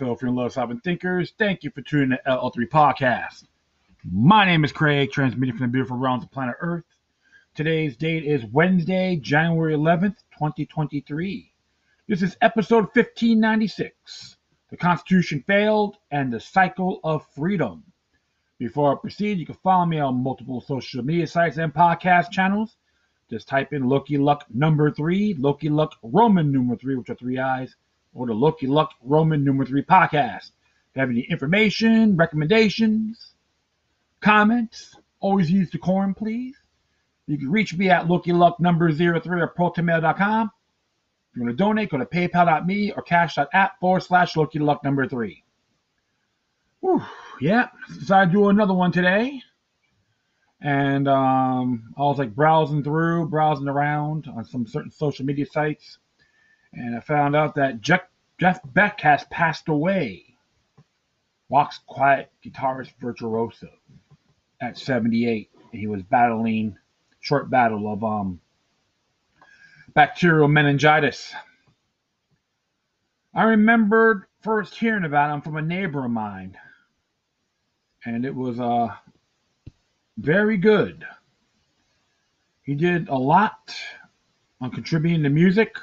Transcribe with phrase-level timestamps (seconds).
[0.00, 1.34] free and love sovereign thinkers.
[1.38, 3.44] Thank you for tuning to LL3 Podcast.
[4.10, 6.86] My name is Craig, transmitting from the beautiful realms of planet Earth.
[7.54, 11.52] Today's date is Wednesday, January 11th, 2023.
[12.08, 14.38] This is episode 1596
[14.70, 17.84] The Constitution Failed and the Cycle of Freedom.
[18.58, 22.78] Before I proceed, you can follow me on multiple social media sites and podcast channels.
[23.28, 27.38] Just type in Loki Luck number three, Loki Luck Roman number three, which are three
[27.38, 27.76] eyes,
[28.14, 30.46] or the Lucky Luck Roman number three podcast.
[30.46, 33.34] If you have any information, recommendations,
[34.20, 36.56] comments, always use the decorum, please.
[37.26, 39.20] You can reach me at Loki Luck number 03 or
[39.56, 40.50] protonmail.com.
[41.30, 45.06] If you want to donate, go to paypal.me or cash.app forward slash Loki Luck number
[45.06, 45.44] three.
[46.80, 47.02] Whew,
[47.40, 49.40] yeah, decided to do another one today
[50.62, 55.98] and um, I was like browsing through, browsing around on some certain social media sites,
[56.72, 58.02] and I found out that Jeff,
[58.38, 60.24] Jeff Beck has passed away.
[61.48, 63.68] Walks quiet guitarist virtuoso
[64.60, 65.50] at 78.
[65.72, 66.76] He was battling
[67.20, 68.40] short battle of um,
[69.94, 71.32] bacterial meningitis.
[73.34, 76.56] I remembered first hearing about him from a neighbor of mine,
[78.04, 78.88] and it was uh,
[80.18, 81.04] very good.
[82.62, 83.74] He did a lot
[84.60, 85.76] on contributing to music,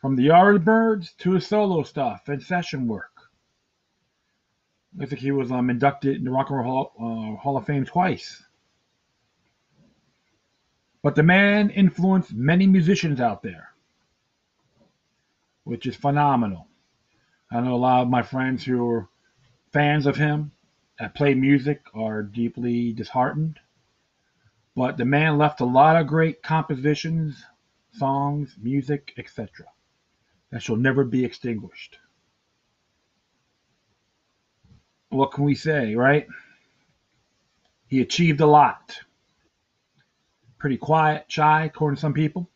[0.00, 3.12] from the Yardbirds to his solo stuff and session work.
[5.00, 7.66] I think he was um, inducted in the Rock and Roll Hall, uh, Hall of
[7.66, 8.42] Fame twice.
[11.02, 13.74] But the man influenced many musicians out there,
[15.64, 16.66] which is phenomenal.
[17.50, 19.08] I know a lot of my friends who are
[19.72, 20.52] fans of him
[20.98, 23.60] that play music are deeply disheartened.
[24.74, 27.44] But the man left a lot of great compositions,
[27.92, 29.66] songs, music, etc.
[30.50, 31.98] that shall never be extinguished.
[35.08, 36.26] What can we say, right?
[37.88, 38.98] He achieved a lot.
[40.58, 42.48] Pretty quiet, shy, according to some people.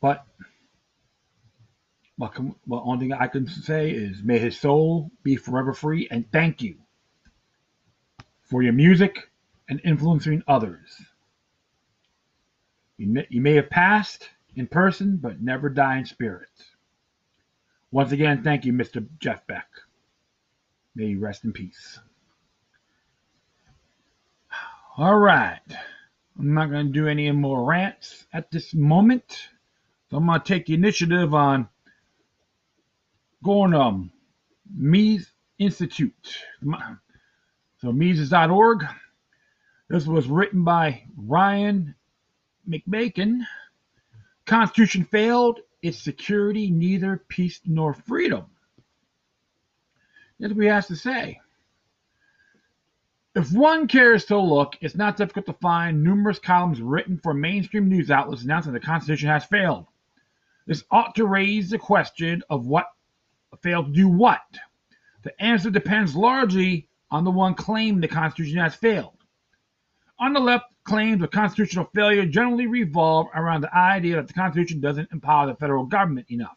[0.00, 0.24] But
[2.16, 6.30] what, can, only thing I can say is may his soul be forever free and
[6.30, 6.76] thank you
[8.42, 9.30] for your music
[9.68, 11.00] and influencing others.
[12.96, 14.28] You may, you may have passed
[14.58, 16.48] in person, but never die in spirit.
[17.90, 19.06] Once again, thank you, Mr.
[19.18, 19.68] Jeff Beck.
[20.94, 21.98] May you rest in peace.
[24.96, 25.60] All right.
[26.38, 29.48] I'm not going to do any more rants at this moment.
[30.10, 31.68] So I'm going to take the initiative on
[33.42, 34.12] going to um,
[34.74, 36.38] Mises Institute.
[37.80, 38.84] So Mises.org.
[39.88, 41.94] This was written by Ryan
[42.68, 43.40] McMaken.
[44.48, 45.60] Constitution failed.
[45.80, 48.46] Its security neither peace nor freedom.
[50.40, 51.40] That's what he has to say.
[53.36, 57.88] If one cares to look, it's not difficult to find numerous columns written for mainstream
[57.88, 59.86] news outlets announcing the Constitution has failed.
[60.66, 62.86] This ought to raise the question of what
[63.62, 64.42] failed to do what?
[65.22, 69.17] The answer depends largely on the one claiming the Constitution has failed.
[70.20, 74.80] On the left, claims of constitutional failure generally revolve around the idea that the Constitution
[74.80, 76.56] doesn't empower the federal government enough.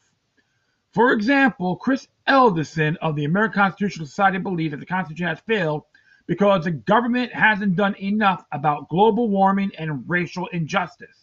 [0.94, 5.84] For example, Chris Edelson of the American Constitutional Society believes that the Constitution has failed
[6.28, 11.18] because the government hasn't done enough about global warming and racial injustice.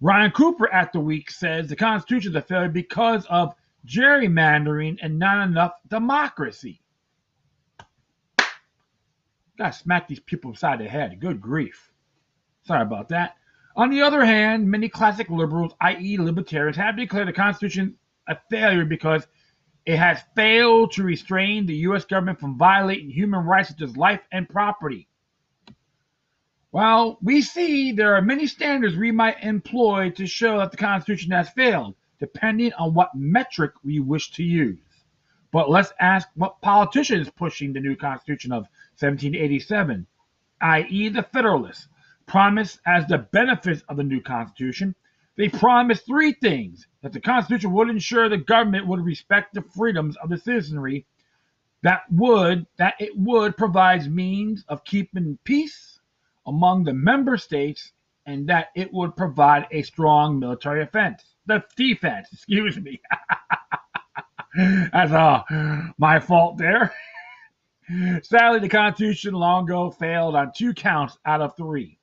[0.00, 3.54] Ryan Cooper at the week says the Constitution is a failure because of
[3.86, 6.80] gerrymandering, and not enough democracy.
[9.56, 11.20] Gotta smack these people upside the head.
[11.20, 11.92] Good grief.
[12.62, 13.36] Sorry about that.
[13.76, 17.96] On the other hand, many classic liberals, i.e., libertarians, have declared the Constitution
[18.28, 19.26] a failure because
[19.84, 22.04] it has failed to restrain the U.S.
[22.04, 25.08] government from violating human rights such as life and property.
[26.72, 31.30] Well, we see there are many standards we might employ to show that the Constitution
[31.32, 34.78] has failed depending on what metric we wish to use.
[35.52, 38.66] But let's ask what politician is pushing the new Constitution of
[38.98, 40.06] 1787,
[40.60, 41.88] i.e., the Federalists,
[42.26, 44.94] promised as the benefits of the new Constitution.
[45.36, 50.16] They promised three things that the Constitution would ensure the government would respect the freedoms
[50.22, 51.06] of the citizenry,
[51.82, 56.00] that would that it would provide means of keeping peace
[56.46, 57.92] among the member states,
[58.26, 62.28] and that it would provide a strong military offense the defense.
[62.32, 63.00] Excuse me.
[64.92, 65.42] That's uh,
[65.98, 66.92] my fault there.
[68.22, 71.98] Sadly, the Constitution long ago failed on two counts out of three.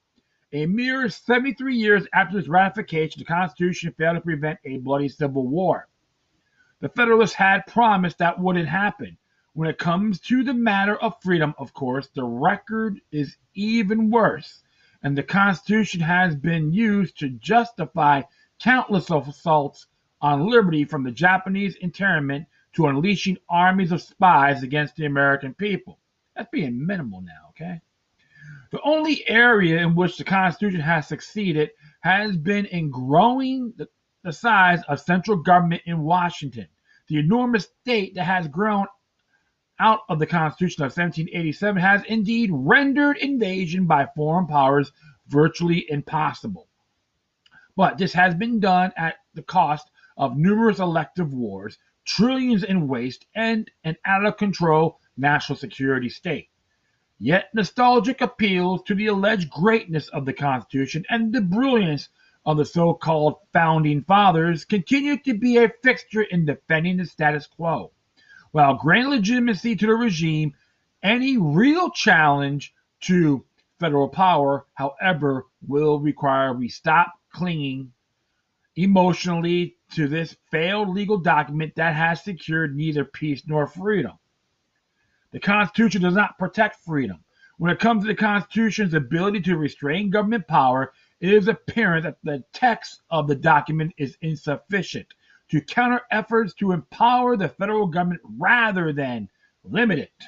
[0.54, 5.48] A mere 73 years after its ratification, the Constitution failed to prevent a bloody civil
[5.48, 5.88] war.
[6.82, 9.18] The Federalists had promised that wouldn't happen.
[9.54, 14.64] When it comes to the matter of freedom, of course, the record is even worse,
[15.02, 18.22] and the Constitution has been used to justify
[18.60, 19.88] countless assaults
[20.22, 26.00] on liberty from the Japanese internment to unleashing armies of spies against the American people.
[26.36, 27.82] That's being minimal now, okay?
[28.72, 31.72] The only area in which the Constitution has succeeded
[32.02, 33.88] has been in growing the,
[34.24, 36.68] the size of central government in Washington.
[37.08, 38.88] The enormous state that has grown
[39.80, 44.92] out of the Constitution of 1787 has indeed rendered invasion by foreign powers
[45.28, 46.70] virtually impossible.
[47.76, 51.78] But this has been done at the cost of numerous elective wars,
[52.12, 56.50] trillions in waste, and an out of control national security state.
[57.18, 62.10] Yet nostalgic appeals to the alleged greatness of the Constitution and the brilliance
[62.46, 67.48] of the so called founding fathers continue to be a fixture in defending the status
[67.48, 67.94] quo.
[68.52, 70.54] While granting legitimacy to the regime,
[71.02, 73.46] any real challenge to
[73.80, 77.94] federal power, however, will require we stop clinging
[78.76, 84.14] emotionally to this failed legal document that has secured neither peace nor freedom.
[85.32, 87.24] The Constitution does not protect freedom.
[87.58, 92.18] When it comes to the Constitution's ability to restrain government power, it is apparent that
[92.24, 95.14] the text of the document is insufficient
[95.50, 99.30] to counter efforts to empower the federal government rather than
[99.64, 100.24] limit it.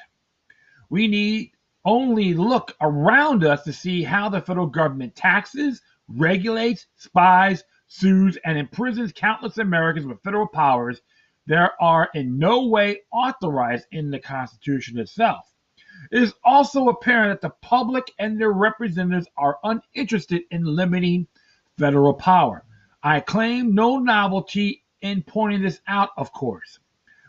[0.90, 1.52] We need
[1.84, 8.58] only look around us to see how the federal government taxes, regulates, spies, sues, and
[8.58, 11.00] imprisons countless Americans with federal powers
[11.46, 15.52] that are in no way authorized in the Constitution itself.
[16.10, 21.26] It is also apparent that the public and their representatives are uninterested in limiting
[21.78, 22.64] federal power.
[23.02, 26.78] I claim no novelty in pointing this out, of course.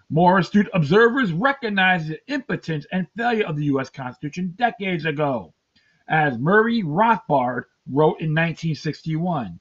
[0.09, 3.89] More astute observers recognize the impotence and failure of the U.S.
[3.89, 5.53] Constitution decades ago.
[6.07, 9.59] As Murray Rothbard wrote in 1961,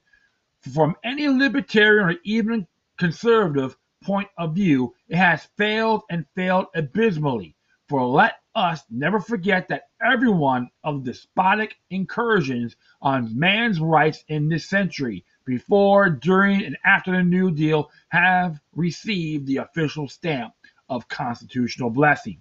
[0.73, 2.67] from any libertarian or even
[2.99, 7.57] conservative point of view, it has failed and failed abysmally.
[7.89, 14.25] For let us never forget that every one of the despotic incursions on man's rights
[14.29, 20.55] in this century, before, during, and after the New Deal, have received the official stamp
[20.89, 22.39] of constitutional blessing.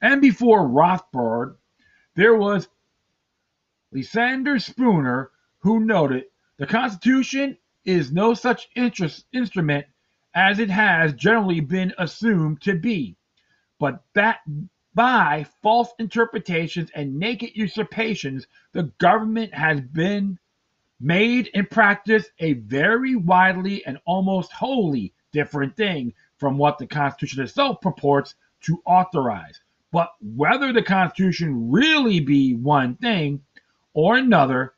[0.00, 1.56] And before Rothbard,
[2.16, 2.68] there was
[3.92, 6.24] Lysander Spooner, who noted
[6.58, 9.86] the Constitution is no such instrument
[10.34, 13.16] as it has generally been assumed to be,
[13.78, 14.40] but that
[14.94, 20.38] by false interpretations and naked usurpations, the government has been
[21.00, 27.42] made in practice a very widely and almost wholly different thing from what the Constitution
[27.42, 29.60] itself purports to authorize.
[29.90, 33.42] But whether the Constitution really be one thing
[33.94, 34.74] or another,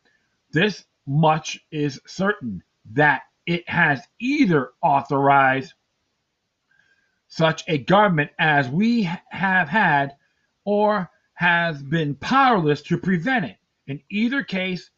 [0.50, 5.74] this much is certain that it has either authorized
[7.28, 10.14] such a government as we have had
[10.64, 13.56] or has been powerless to prevent it.
[13.86, 14.90] In either case,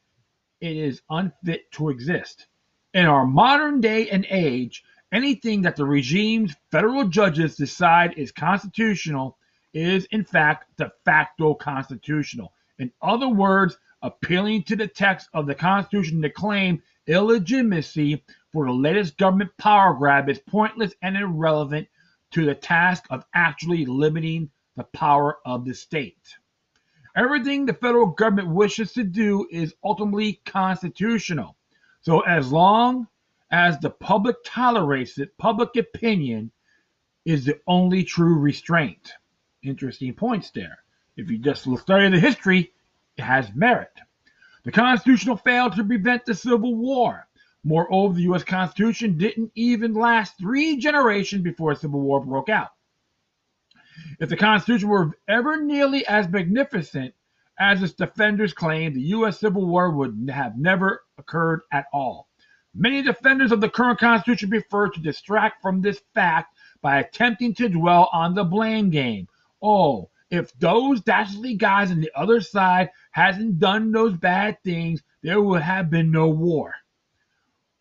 [0.60, 2.46] it is unfit to exist.
[2.94, 9.38] In our modern day and age, anything that the regime's federal judges decide is constitutional
[9.74, 12.52] is, in fact, de facto constitutional.
[12.78, 18.22] In other words, appealing to the text of the Constitution to claim illegitimacy
[18.52, 21.88] for the latest government power grab is pointless and irrelevant
[22.30, 26.36] to the task of actually limiting the power of the state.
[27.16, 31.56] Everything the federal government wishes to do is ultimately constitutional.
[32.02, 33.08] So, as long
[33.50, 36.52] as the public tolerates it, public opinion
[37.24, 39.12] is the only true restraint.
[39.64, 40.78] Interesting points there.
[41.16, 42.72] If you just study the history,
[43.18, 43.90] has merit.
[44.64, 47.26] The Constitution failed to prevent the Civil War.
[47.64, 48.44] Moreover, the U.S.
[48.44, 52.70] Constitution didn't even last three generations before a civil war broke out.
[54.20, 57.14] If the Constitution were ever nearly as magnificent
[57.58, 59.40] as its defenders claim, the U.S.
[59.40, 62.28] Civil War would have never occurred at all.
[62.74, 67.68] Many defenders of the current Constitution prefer to distract from this fact by attempting to
[67.68, 69.26] dwell on the blame game.
[69.62, 75.40] Oh, if those dastardly guys on the other side hadn't done those bad things, there
[75.40, 76.74] would have been no war.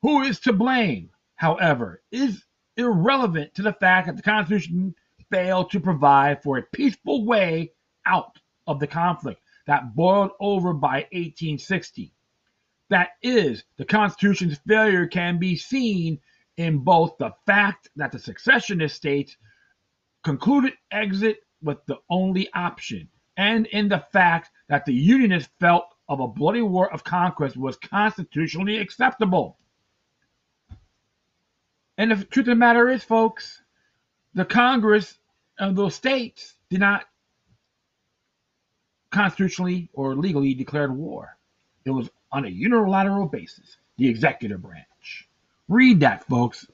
[0.02, 2.46] Who is to blame, however, is
[2.78, 4.94] irrelevant to the fact that the Constitution
[5.32, 7.72] failed to provide for a peaceful way
[8.06, 12.14] out of the conflict that boiled over by 1860.
[12.90, 16.20] That is, the Constitution's failure can be seen
[16.58, 19.36] in both the fact that the secessionist states
[20.24, 26.20] concluded exit was the only option, and in the fact that the Unionists felt of
[26.20, 29.58] a bloody war of conquest was constitutionally acceptable.
[31.98, 33.62] And the truth of the matter is, folks,
[34.34, 35.18] the Congress
[35.60, 37.06] of those states did not
[39.12, 41.38] constitutionally or legally declared war.
[41.86, 45.30] It was on a unilateral basis, the executive branch.
[45.70, 46.68] Read that, folks.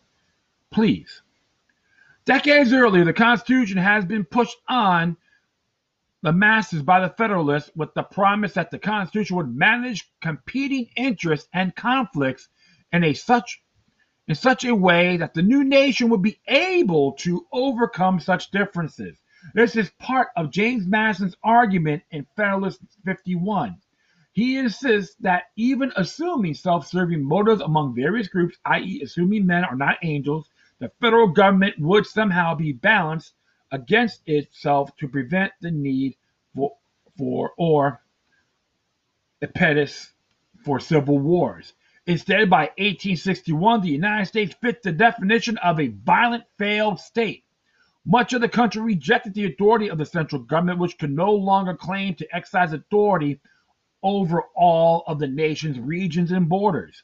[0.72, 1.22] Please.
[2.32, 5.18] Decades earlier, the Constitution has been pushed on
[6.22, 11.50] the masses by the Federalists with the promise that the Constitution would manage competing interests
[11.54, 12.48] and conflicts
[12.94, 13.62] in a such
[14.30, 19.18] in such a way that the new nation would be able to overcome such differences.
[19.54, 23.76] This is part of James Madison's argument in Federalist 51.
[24.32, 29.76] He insists that even assuming self serving motives among various groups, i.e., assuming men are
[29.76, 30.48] not angels,
[30.82, 33.34] the federal government would somehow be balanced
[33.72, 36.18] against itself to prevent the need
[36.56, 36.76] for,
[37.18, 38.02] for or
[39.42, 40.12] impetus
[40.66, 41.74] for civil wars.
[42.08, 47.44] Instead, by 1861, the United States fit the definition of a violent failed state.
[48.04, 51.76] Much of the country rejected the authority of the central government, which could no longer
[51.76, 53.40] claim to exercise authority
[54.02, 57.04] over all of the nation's regions and borders.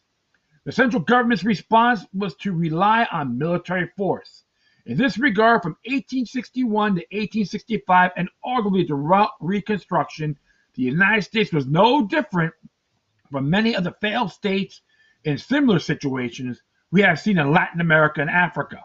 [0.68, 4.44] The central government's response was to rely on military force.
[4.86, 10.38] In this regard, from 1861 to 1865 and arguably throughout Reconstruction,
[10.74, 12.54] the United States was no different
[13.32, 14.82] from many of the failed states
[15.24, 18.84] in similar situations we have seen in Latin America and Africa.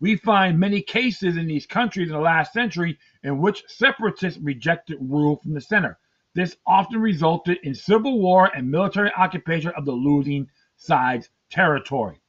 [0.00, 4.98] We find many cases in these countries in the last century in which separatists rejected
[5.00, 6.00] rule from the center.
[6.34, 12.20] This often resulted in civil war and military occupation of the losing side's territory.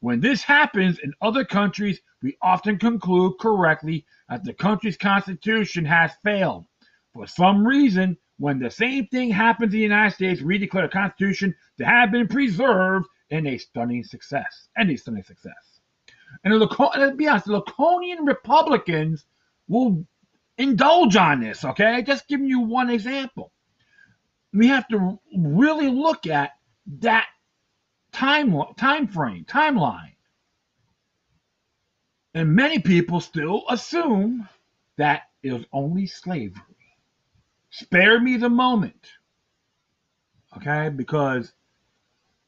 [0.00, 6.12] When this happens in other countries, we often conclude correctly that the country's constitution has
[6.24, 6.66] failed.
[7.12, 10.92] For some reason, when the same thing happens in the United States, we declare the
[10.92, 14.68] constitution to have been preserved in a stunning success.
[14.74, 15.80] And a stunning success.
[16.42, 19.24] And let's be honest, the Laconian Republicans
[19.68, 20.04] will
[20.58, 22.02] indulge on this, okay?
[22.02, 23.52] Just giving you one example.
[24.52, 26.50] We have to really look at
[27.00, 27.26] that
[28.12, 30.14] time time frame, timeline.
[32.34, 34.48] And many people still assume
[34.96, 36.62] that it was only slavery.
[37.70, 39.06] Spare me the moment.
[40.56, 40.88] Okay?
[40.88, 41.52] Because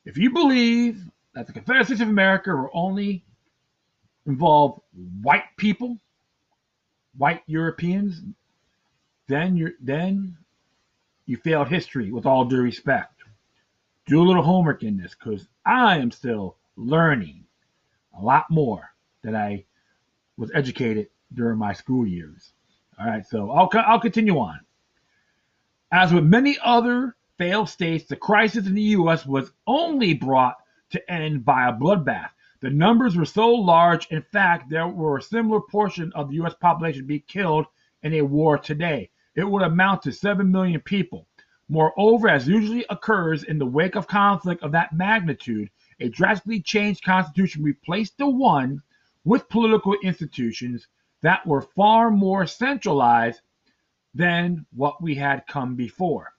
[0.04, 1.02] if you believe
[1.34, 3.24] that the Confederate States of America were only
[4.26, 4.80] involve
[5.22, 5.98] white people,
[7.16, 8.22] white Europeans,
[9.28, 10.36] then you then
[11.26, 13.14] you failed history with all due respect
[14.06, 17.44] do a little homework in this because I am still learning
[18.18, 19.64] a lot more than I
[20.36, 22.52] was educated during my school years.
[22.98, 24.60] All right, so I'll, I'll continue on.
[25.90, 29.26] As with many other failed states, the crisis in the U.S.
[29.26, 30.56] was only brought
[30.90, 32.30] to end by a bloodbath.
[32.60, 36.54] The numbers were so large, in fact, there were a similar portion of the U.S.
[36.60, 37.66] population be killed
[38.02, 39.10] in a war today.
[39.34, 41.26] It would amount to 7 million people.
[41.68, 47.04] Moreover, as usually occurs in the wake of conflict of that magnitude, a drastically changed
[47.04, 48.82] constitution replaced the one
[49.24, 50.86] with political institutions
[51.22, 53.40] that were far more centralized
[54.14, 56.34] than what we had come before.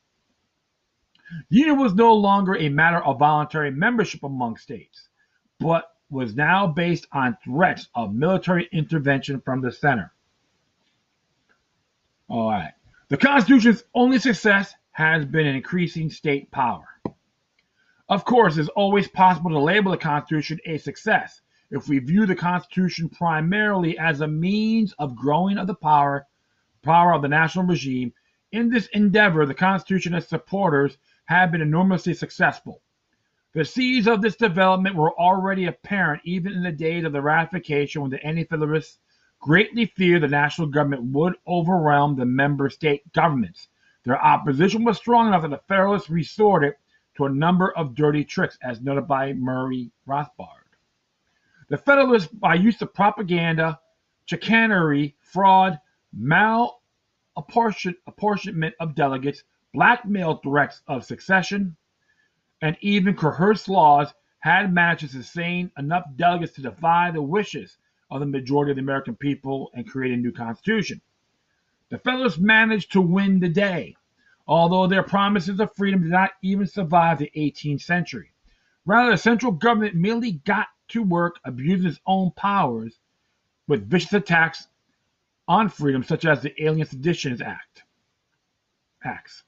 [1.49, 5.09] The Union was no longer a matter of voluntary membership among states,
[5.59, 10.13] but was now based on threats of military intervention from the center.
[12.29, 12.73] All right.
[13.09, 16.85] The Constitution's only success has been increasing state power.
[18.07, 22.33] Of course, it's always possible to label the Constitution a success if we view the
[22.33, 26.25] Constitution primarily as a means of growing of the power,
[26.81, 28.13] power of the national regime.
[28.53, 32.81] In this endeavor, the Constitution and supporters have been enormously successful.
[33.53, 38.01] The seeds of this development were already apparent even in the days of the ratification
[38.01, 38.99] when the Anti-Federalists
[39.41, 43.67] greatly feared the national government would overwhelm the member state governments
[44.05, 46.75] their opposition was strong enough that the Federalists resorted
[47.17, 50.61] to a number of dirty tricks, as noted by Murray Rothbard.
[51.69, 53.79] The Federalists, by use of propaganda,
[54.25, 55.79] chicanery, fraud,
[56.17, 59.43] malapportionment of delegates,
[59.73, 61.75] blackmail threats of secession,
[62.61, 67.77] and even coerced laws, had managed to sustain enough delegates to defy the wishes
[68.11, 71.01] of the majority of the American people and create a new constitution.
[71.89, 73.95] The Federalists managed to win the day,
[74.47, 78.31] although their promises of freedom did not even survive the 18th century.
[78.85, 82.99] Rather, the central government merely got to work abusing its own powers
[83.67, 84.67] with vicious attacks
[85.47, 87.83] on freedom, such as the Alien Seditions Act.
[89.03, 89.43] Acts.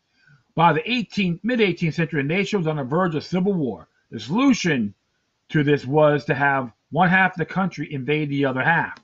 [0.54, 3.88] By the 18th, mid 18th century, the nation was on the verge of civil war.
[4.12, 4.94] The solution
[5.50, 8.98] to this was to have one half of the country invade the other half.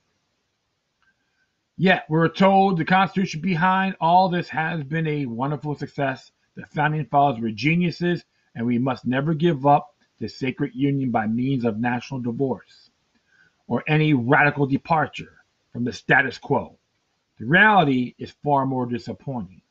[1.78, 6.32] Yet we're told the Constitution behind all this has been a wonderful success.
[6.56, 11.26] The founding fathers were geniuses, and we must never give up the sacred union by
[11.26, 12.92] means of national divorce
[13.68, 15.40] or any radical departure
[15.72, 16.78] from the status quo.
[17.40, 19.64] The reality is far more disappointing.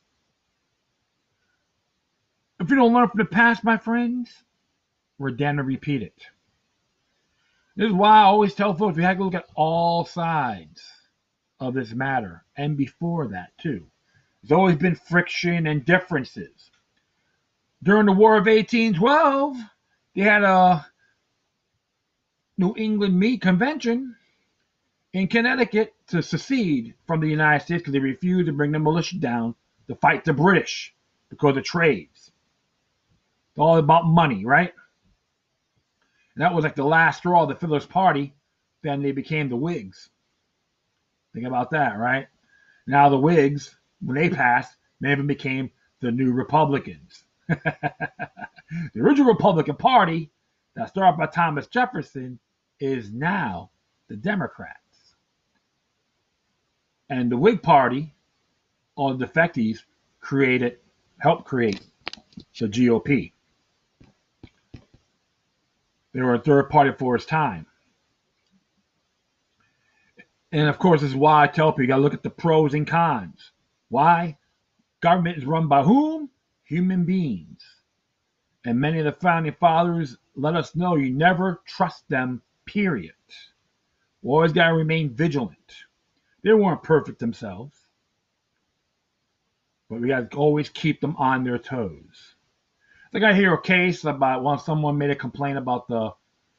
[2.59, 4.43] If we don't learn from the past, my friends,
[5.17, 6.27] we're damned to repeat it.
[7.77, 10.83] This is why I always tell folks we have to look at all sides
[11.63, 13.85] of this matter, and before that too.
[14.41, 16.71] There's always been friction and differences.
[17.81, 19.57] During the War of 1812,
[20.15, 20.85] they had a
[22.57, 24.15] New England Meat Convention
[25.13, 29.17] in Connecticut to secede from the United States because they refused to bring the militia
[29.17, 29.55] down
[29.87, 30.93] to fight the British
[31.29, 32.31] because of trades.
[33.51, 34.73] It's all about money, right?
[36.35, 38.33] And that was like the last straw of the Fiddler's Party.
[38.81, 40.09] Then they became the Whigs.
[41.33, 42.27] Think about that, right?
[42.85, 45.71] Now the Whigs, when they passed, they even became
[46.01, 47.23] the New Republicans.
[47.47, 50.29] the original Republican Party
[50.75, 52.39] that started by Thomas Jefferson
[52.79, 53.71] is now
[54.09, 54.77] the Democrats.
[57.09, 58.13] And the Whig Party,
[58.95, 59.79] all the defectees,
[60.19, 60.77] created,
[61.19, 61.81] helped create
[62.59, 63.31] the GOP.
[66.13, 67.65] They were a third party for its time.
[70.53, 72.29] And of course, this is why I tell people you got to look at the
[72.29, 73.51] pros and cons.
[73.89, 74.37] Why?
[75.01, 76.29] Government is run by whom?
[76.65, 77.63] Human beings.
[78.63, 83.15] And many of the founding fathers let us know you never trust them, period.
[84.23, 85.57] Always got to remain vigilant.
[86.43, 87.75] They weren't perfect themselves,
[89.89, 92.35] but we got to always keep them on their toes.
[93.11, 96.11] Think I hear a case about when someone made a complaint about the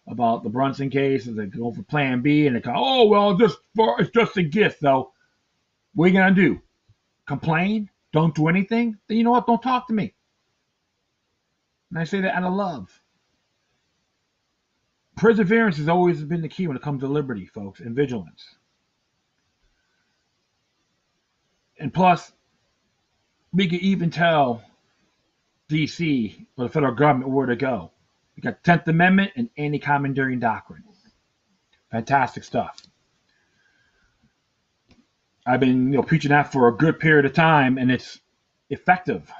[0.06, 3.36] about the Brunson case, and they go for Plan B, and they go, "Oh well,
[3.36, 5.12] just for it's just a gift, though."
[5.94, 6.60] What are you gonna do?
[7.26, 7.90] Complain?
[8.12, 8.98] Don't do anything?
[9.08, 9.46] Then you know what?
[9.46, 10.14] Don't talk to me.
[11.90, 13.00] And I say that out of love.
[15.16, 18.56] Perseverance has always been the key when it comes to liberty, folks, and vigilance.
[21.78, 22.32] And plus,
[23.52, 24.62] we could even tell
[25.70, 27.92] DC or the federal government where to go.
[28.36, 30.84] We got Tenth Amendment and anti-commandeering doctrine.
[31.90, 32.80] Fantastic stuff.
[35.46, 38.18] I've been you know preaching that for a good period of time, and it's
[38.70, 39.30] effective.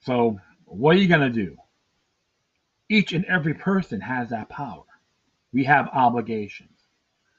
[0.00, 1.56] So, what are you gonna do?
[2.88, 4.84] Each and every person has that power.
[5.52, 6.78] We have obligations,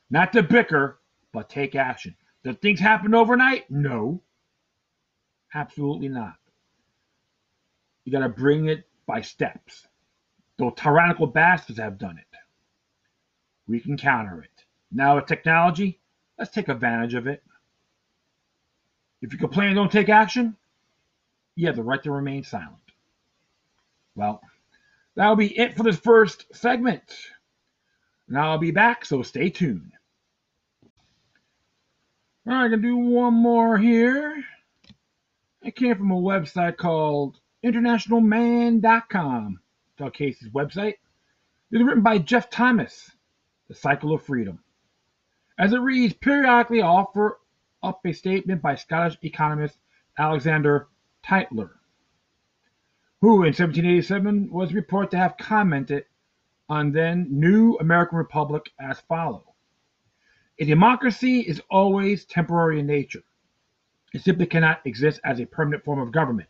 [0.09, 0.99] not to bicker,
[1.33, 2.15] but take action.
[2.43, 3.69] Do things happen overnight?
[3.69, 4.21] No,
[5.53, 6.35] absolutely not.
[8.03, 9.87] You got to bring it by steps.
[10.57, 12.37] Though tyrannical bastards have done it,
[13.67, 14.63] we can counter it.
[14.89, 15.99] Now with technology,
[16.39, 17.43] let's take advantage of it.
[19.21, 20.55] If you complain and don't take action,
[21.57, 22.77] you have the right to remain silent.
[24.15, 24.41] Well,
[25.15, 27.03] that'll be it for this first segment.
[28.29, 29.91] Now I'll be back, so stay tuned.
[32.47, 34.41] All right, I can do one more here.
[35.63, 39.59] It came from a website called internationalman.com.
[39.97, 40.95] Doug Casey's website.
[41.71, 43.11] It is written by Jeff Thomas,
[43.67, 44.59] The Cycle of Freedom.
[45.57, 47.39] As it reads, periodically offer
[47.83, 49.77] up a statement by Scottish economist
[50.17, 50.87] Alexander
[51.23, 51.71] Tytler,
[53.21, 56.05] who in 1787 was reported to have commented
[56.67, 59.43] on then new American Republic as follows.
[60.59, 63.23] A democracy is always temporary in nature.
[64.13, 66.49] It simply cannot exist as a permanent form of government.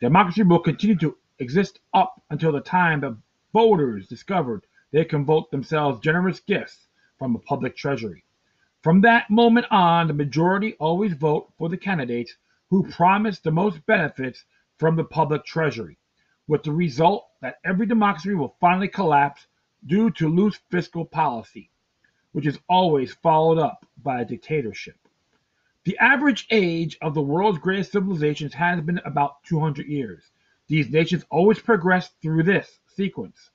[0.00, 3.16] Democracy will continue to exist up until the time that
[3.52, 8.24] voters discovered they can vote themselves generous gifts from the public treasury.
[8.82, 12.36] From that moment on, the majority always vote for the candidates
[12.70, 14.44] who promise the most benefits
[14.78, 15.96] from the public treasury,
[16.48, 19.46] with the result that every democracy will finally collapse
[19.86, 21.70] due to loose fiscal policy,
[22.32, 25.03] which is always followed up by a dictatorship.
[25.84, 30.22] The average age of the world's greatest civilizations has been about 200 years.
[30.66, 33.50] These nations always progress through this sequence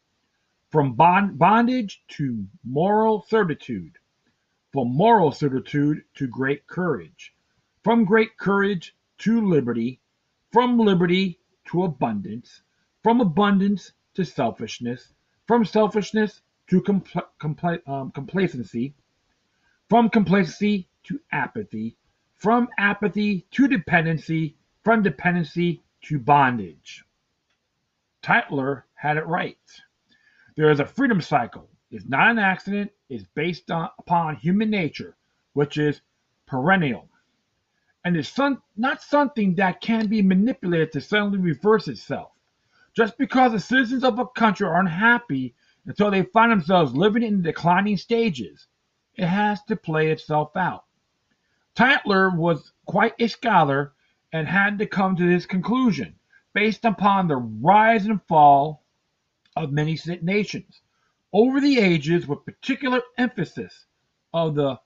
[0.69, 3.97] from bond, bondage to moral certitude,
[4.71, 7.33] from moral certitude to great courage,
[7.83, 9.99] from great courage to liberty,
[10.51, 12.61] from liberty to abundance,
[13.01, 15.13] from abundance to selfishness,
[15.47, 18.93] from selfishness to compl- compl- um, complacency,
[19.89, 21.97] from complacency to apathy,
[22.39, 27.03] from apathy to dependency, from dependency to bondage.
[28.23, 29.57] Tytler had it right.
[30.55, 31.69] There is a freedom cycle.
[31.91, 32.91] It's not an accident.
[33.09, 35.15] It's based on, upon human nature,
[35.53, 36.01] which is
[36.47, 37.09] perennial.
[38.05, 42.31] And it's some, not something that can be manipulated to suddenly reverse itself.
[42.95, 47.41] Just because the citizens of a country are unhappy until they find themselves living in
[47.41, 48.67] declining stages,
[49.15, 50.85] it has to play itself out.
[51.79, 53.93] Tytler was quite a scholar
[54.33, 56.13] and had to come to this conclusion
[56.53, 58.83] based upon the rise and fall
[59.55, 60.81] of many nations
[61.31, 63.85] over the ages with particular emphasis
[64.33, 64.77] of the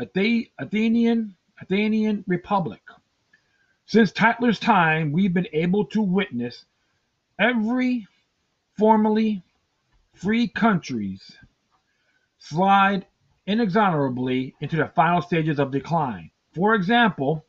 [0.00, 2.82] Athenian, Athenian Republic.
[3.86, 6.64] Since Tytler's time, we've been able to witness
[7.38, 8.08] every
[8.76, 9.44] formerly
[10.14, 11.30] free countries
[12.38, 13.06] slide
[13.46, 16.28] inexorably into the final stages of decline.
[16.52, 17.44] For example,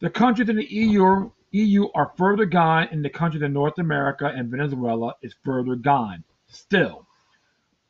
[0.00, 4.50] the countries in the EU, are further gone, and the countries in North America and
[4.50, 7.06] Venezuela is further gone still.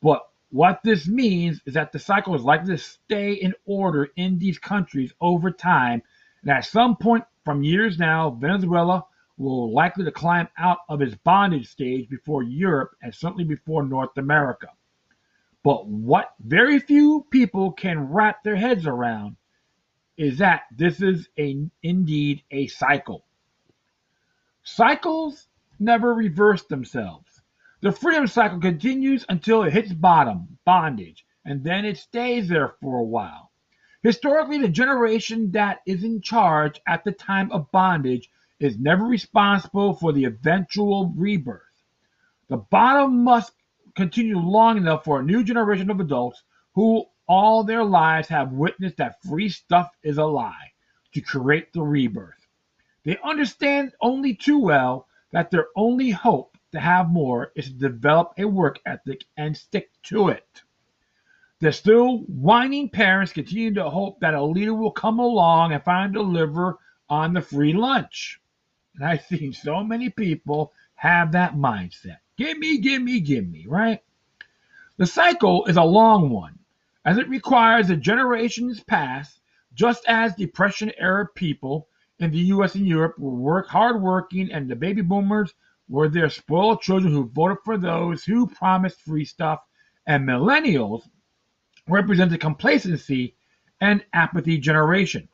[0.00, 4.38] But what this means is that the cycle is likely to stay in order in
[4.38, 6.02] these countries over time,
[6.42, 9.04] and at some point from years now, Venezuela
[9.36, 14.16] will likely to climb out of its bondage stage before Europe and certainly before North
[14.16, 14.68] America.
[15.64, 19.36] But what very few people can wrap their heads around
[20.16, 23.24] is that this is a indeed a cycle.
[24.62, 25.48] Cycles
[25.78, 27.42] never reverse themselves.
[27.80, 32.98] The freedom cycle continues until it hits bottom, bondage, and then it stays there for
[32.98, 33.50] a while.
[34.02, 39.94] Historically, the generation that is in charge at the time of bondage is never responsible
[39.94, 41.62] for the eventual rebirth.
[42.48, 43.52] The bottom must
[43.96, 46.42] continue long enough for a new generation of adults
[46.74, 50.72] who all their lives have witnessed that free stuff is a lie
[51.12, 52.46] to create the rebirth.
[53.04, 58.32] They understand only too well that their only hope to have more is to develop
[58.38, 60.62] a work ethic and stick to it.
[61.60, 66.12] The still whining parents continue to hope that a leader will come along and finally
[66.12, 68.40] deliver on the free lunch.
[68.96, 72.18] And I've seen so many people have that mindset.
[72.36, 74.02] Give me, give me, give me, right?
[74.96, 76.58] The cycle is a long one,
[77.04, 79.40] as it requires that generations pass,
[79.74, 81.88] just as Depression era people
[82.18, 85.52] in the US and Europe were work hardworking and the baby boomers
[85.88, 89.60] were their spoiled children who voted for those who promised free stuff,
[90.06, 91.02] and millennials
[91.88, 93.36] represented complacency
[93.80, 95.28] and apathy generation.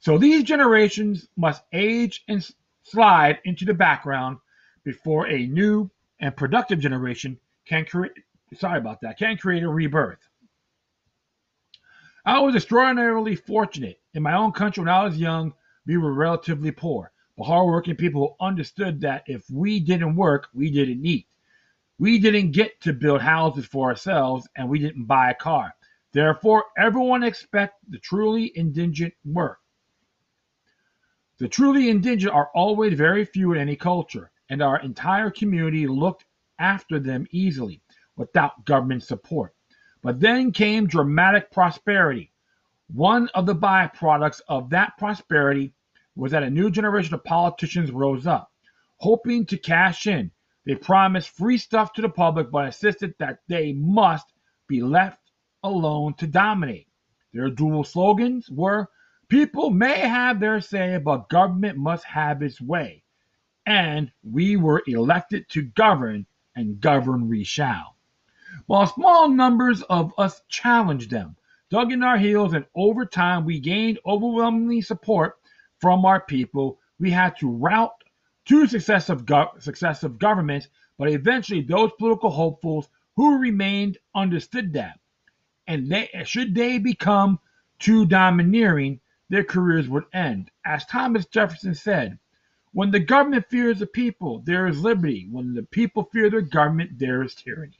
[0.00, 2.44] So these generations must age and
[2.82, 4.38] slide into the background
[4.84, 8.12] before a new and productive generation can create
[8.54, 10.27] sorry about that can create a rebirth
[12.28, 13.98] i was extraordinarily fortunate.
[14.12, 15.54] In my own country when i was young
[15.86, 17.10] we were relatively poor.
[17.38, 21.26] But hardworking people who understood that if we didn't work we didn't eat.
[21.98, 25.74] We didn't get to build houses for ourselves and we didn't buy a car.
[26.12, 29.60] Therefore everyone expect the truly indigent work.
[31.38, 36.26] The truly indigent are always very few in any culture, and our entire community looked
[36.58, 37.80] after them easily,
[38.16, 39.54] without government support.
[40.02, 42.32] But then came dramatic prosperity.
[42.88, 45.74] One of the byproducts of that prosperity
[46.16, 48.50] was that a new generation of politicians rose up,
[48.96, 50.30] hoping to cash in.
[50.64, 54.32] They promised free stuff to the public, but insisted that they must
[54.66, 55.20] be left
[55.62, 56.88] alone to dominate.
[57.32, 58.88] Their dual slogans were
[59.28, 63.02] People may have their say, but government must have its way.
[63.66, 66.24] And we were elected to govern,
[66.56, 67.97] and govern we shall.
[68.68, 71.36] While small numbers of us challenged them,
[71.70, 75.36] dug in our heels, and over time we gained overwhelming support
[75.80, 77.92] from our people, we had to rout
[78.44, 85.00] two successive, go- successive governments, but eventually those political hopefuls who remained understood that.
[85.66, 87.38] And they, should they become
[87.78, 89.00] too domineering,
[89.30, 90.50] their careers would end.
[90.66, 92.18] As Thomas Jefferson said,
[92.72, 95.26] when the government fears the people, there is liberty.
[95.30, 97.78] When the people fear their government, there is tyranny.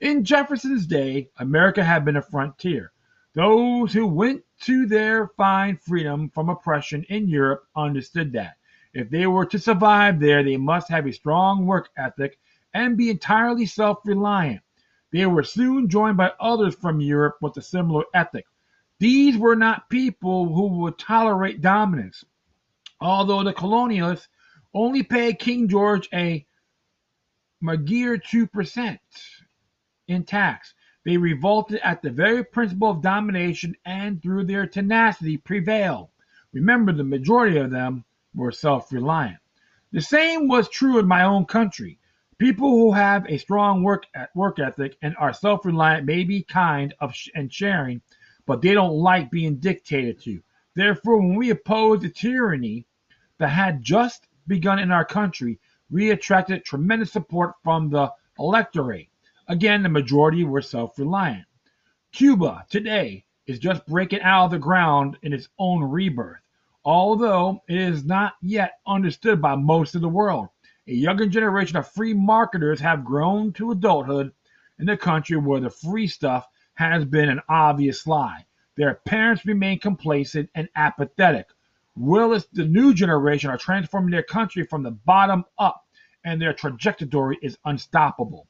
[0.00, 2.92] In Jefferson's day, America had been a frontier.
[3.34, 8.56] Those who went to there find freedom from oppression in Europe understood that.
[8.92, 12.38] If they were to survive there, they must have a strong work ethic
[12.72, 14.62] and be entirely self reliant.
[15.12, 18.46] They were soon joined by others from Europe with a similar ethic.
[18.98, 22.24] These were not people who would tolerate dominance,
[23.00, 24.28] although the colonialists
[24.72, 26.46] only paid King George a
[27.60, 28.98] meager 2%
[30.08, 30.74] in tax.
[31.04, 36.08] They revolted at the very principle of domination and through their tenacity prevailed.
[36.52, 39.38] Remember, the majority of them were self reliant.
[39.92, 41.98] The same was true in my own country.
[42.38, 46.94] People who have a strong work work ethic and are self reliant may be kind
[47.00, 48.00] of sh- and sharing,
[48.46, 50.42] but they don't like being dictated to.
[50.74, 52.86] Therefore, when we opposed the tyranny
[53.38, 59.08] that had just begun in our country, we attracted tremendous support from the electorate.
[59.46, 61.44] Again, the majority were self reliant.
[62.12, 66.40] Cuba today is just breaking out of the ground in its own rebirth,
[66.82, 70.48] although it is not yet understood by most of the world.
[70.86, 74.32] A younger generation of free marketers have grown to adulthood
[74.78, 78.46] in a country where the free stuff has been an obvious lie.
[78.76, 81.48] Their parents remain complacent and apathetic.
[81.96, 85.86] Whilst the new generation are transforming their country from the bottom up,
[86.24, 88.48] and their trajectory is unstoppable.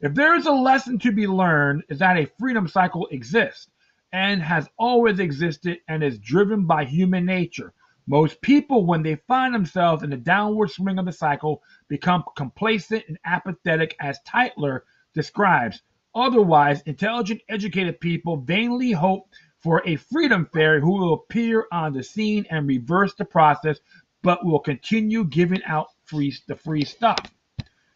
[0.00, 3.68] If there is a lesson to be learned, is that a freedom cycle exists
[4.12, 7.72] and has always existed and is driven by human nature.
[8.06, 13.04] Most people, when they find themselves in the downward swing of the cycle, become complacent
[13.08, 14.82] and apathetic, as Tytler
[15.14, 15.82] describes.
[16.14, 22.02] Otherwise, intelligent, educated people vainly hope for a freedom fairy who will appear on the
[22.02, 23.78] scene and reverse the process,
[24.22, 27.18] but will continue giving out free the free stuff.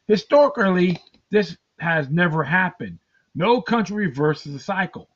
[0.07, 0.99] Historically,
[1.31, 2.99] this has never happened.
[3.35, 5.09] No country reverses the cycle.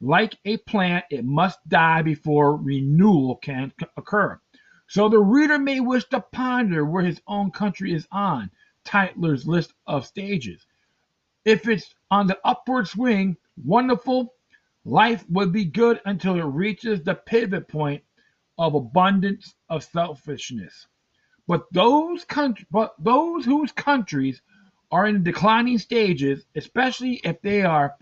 [0.00, 4.40] Like a plant, it must die before renewal can occur.
[4.88, 8.50] So the reader may wish to ponder where his own country is on
[8.84, 10.66] Tytler's list of stages.
[11.44, 14.34] If it's on the upward swing, wonderful,
[14.84, 18.02] life would be good until it reaches the pivot point
[18.58, 20.86] of abundance of selfishness.
[21.46, 24.42] But those country, but those whose countries
[24.92, 27.94] are in declining stages, especially if they are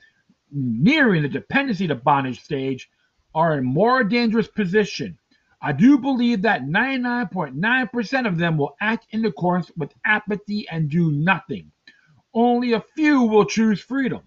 [0.51, 2.91] nearing the dependency to bondage stage,
[3.35, 5.17] are in more dangerous position.
[5.63, 11.13] I do believe that 99.9% of them will act in accordance with apathy and do
[11.13, 11.71] nothing.
[12.35, 14.23] Only a few will choose freedom.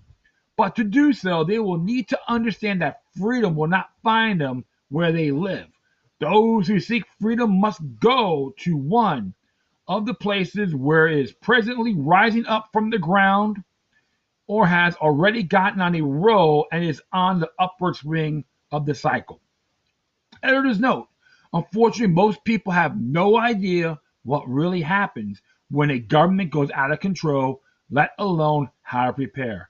[0.55, 4.63] But to do so, they will need to understand that freedom will not find them
[4.89, 5.67] where they live.
[6.19, 9.33] Those who seek freedom must go to one
[9.87, 13.57] of the places where it is presently rising up from the ground
[14.47, 18.95] or has already gotten on a roll and is on the upward swing of the
[18.95, 19.41] cycle.
[20.41, 21.07] Editor's note
[21.53, 26.99] Unfortunately, most people have no idea what really happens when a government goes out of
[26.99, 29.69] control, let alone how to prepare.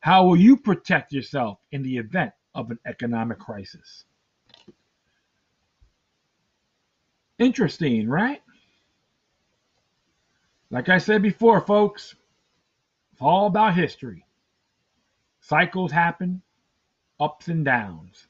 [0.00, 4.04] How will you protect yourself in the event of an economic crisis?
[7.38, 8.42] Interesting, right?
[10.70, 12.14] Like I said before, folks,
[13.12, 14.26] it's all about history.
[15.40, 16.42] Cycles happen,
[17.20, 18.26] ups and downs.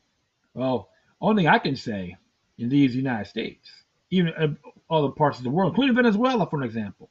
[0.53, 2.17] Well, only I can say
[2.59, 3.71] in these United States,
[4.11, 4.59] even in
[4.91, 7.11] other parts of the world, including Venezuela, for an example,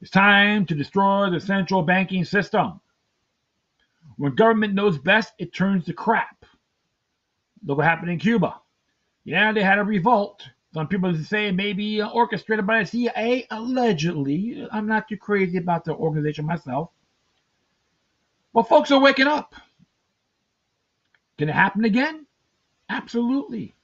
[0.00, 2.80] it's time to destroy the central banking system.
[4.16, 6.44] When government knows best, it turns to crap.
[7.64, 8.60] Look what happened in Cuba.
[9.24, 14.68] Yeah, they had a revolt, some people say maybe uh, orchestrated by the CIA, allegedly.
[14.70, 16.90] I'm not too crazy about the organization myself.
[18.52, 19.54] But folks are waking up.
[21.38, 22.26] Can it happen again?
[22.90, 23.74] Absolutely.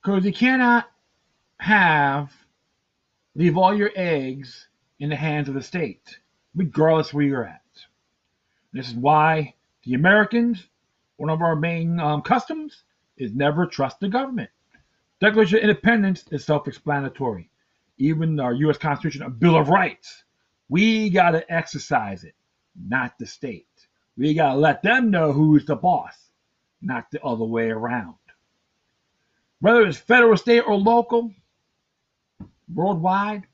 [0.00, 0.88] Because you cannot
[1.58, 2.32] have,
[3.34, 4.68] leave all your eggs
[5.00, 6.16] in the hands of the state,
[6.54, 7.60] regardless where you're at.
[8.72, 10.68] This is why the Americans,
[11.16, 12.84] one of our main um, customs,
[13.16, 14.50] is never trust the government.
[15.24, 17.48] Declaration of Independence is self-explanatory.
[17.96, 18.76] Even our U.S.
[18.76, 20.22] Constitution, a Bill of Rights,
[20.68, 22.34] we got to exercise it,
[22.78, 23.66] not the state.
[24.18, 26.12] We got to let them know who's the boss,
[26.82, 28.16] not the other way around.
[29.60, 31.32] Whether it's federal, state, or local,
[32.74, 33.44] worldwide,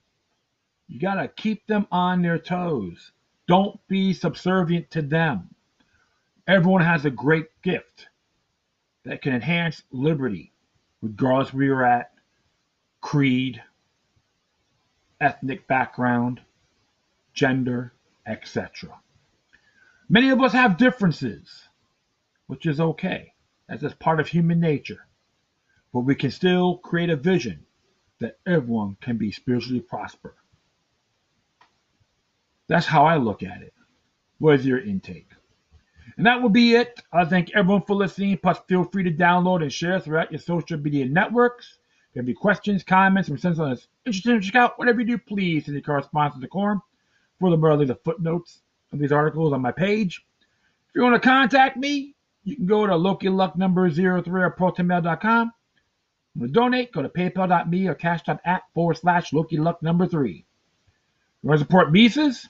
[0.88, 3.12] you got to keep them on their toes.
[3.46, 5.54] Don't be subservient to them.
[6.48, 8.08] Everyone has a great gift
[9.04, 10.50] that can enhance liberty
[11.02, 12.12] regardless where you're at,
[13.00, 13.62] creed,
[15.20, 16.40] ethnic background,
[17.34, 17.92] gender,
[18.26, 18.90] etc.
[20.08, 21.64] Many of us have differences,
[22.46, 23.32] which is okay.
[23.68, 25.06] as it's part of human nature.
[25.92, 27.66] But we can still create a vision
[28.20, 30.34] that everyone can be spiritually prosper.
[32.68, 33.74] That's how I look at it.
[34.38, 35.30] What is your intake?
[36.20, 37.00] And that will be it.
[37.14, 38.36] I thank everyone for listening.
[38.36, 41.78] Plus, feel free to download and share throughout your social media networks.
[42.10, 45.00] If you have any questions, comments, or sense on this interesting to check out, whatever
[45.00, 46.82] you do, please send your correspondence to the quorum.
[47.40, 48.60] Furthermore, I'll the footnotes
[48.92, 50.22] of these articles on my page.
[50.90, 54.22] If you want to contact me, you can go to Loki Luck number 03 or
[54.50, 55.52] protonmail.com.
[56.38, 60.44] To donate, go to paypal.me or cash.app forward slash Loki Luck number three.
[61.42, 62.46] You want to support Mises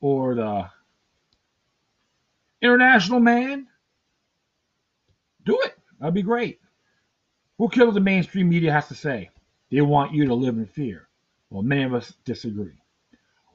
[0.00, 0.68] or the
[2.62, 3.66] International Man?
[5.44, 5.74] Do it.
[6.00, 6.60] That'd be great.
[7.58, 9.30] Who cares what the mainstream media has to say?
[9.70, 11.08] They want you to live in fear.
[11.50, 12.78] Well, many of us disagree.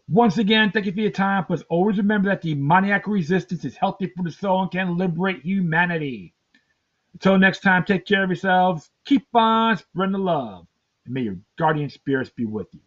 [0.10, 1.46] Once again, thank you for your time.
[1.48, 5.42] But always remember that the demoniac resistance is healthy for the soul and can liberate
[5.44, 6.34] humanity.
[7.13, 8.89] Until next time, take care of yourselves.
[9.06, 10.68] Keep on spreading the love.
[11.06, 12.82] And may your guardian spirits be with you.